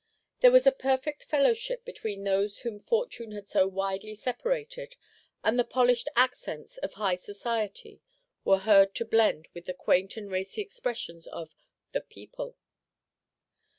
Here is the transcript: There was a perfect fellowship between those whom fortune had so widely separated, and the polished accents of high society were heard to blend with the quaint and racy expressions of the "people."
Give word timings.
There 0.39 0.49
was 0.49 0.65
a 0.65 0.71
perfect 0.71 1.25
fellowship 1.25 1.85
between 1.85 2.23
those 2.23 2.61
whom 2.61 2.79
fortune 2.79 3.33
had 3.33 3.47
so 3.47 3.67
widely 3.67 4.15
separated, 4.15 4.95
and 5.43 5.59
the 5.59 5.63
polished 5.63 6.09
accents 6.15 6.77
of 6.79 6.93
high 6.93 7.13
society 7.17 8.01
were 8.43 8.57
heard 8.57 8.95
to 8.95 9.05
blend 9.05 9.47
with 9.53 9.65
the 9.65 9.75
quaint 9.75 10.17
and 10.17 10.31
racy 10.31 10.59
expressions 10.63 11.27
of 11.27 11.53
the 11.91 12.01
"people." 12.01 12.57